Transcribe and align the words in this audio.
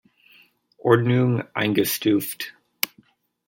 Ordnung" 0.79 1.43
eingestuft. 1.53 2.55